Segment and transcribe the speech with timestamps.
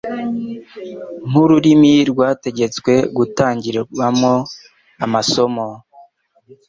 [1.27, 4.33] nk'iuruirimi rwategetswe gutangiramwo
[5.05, 5.67] amasomo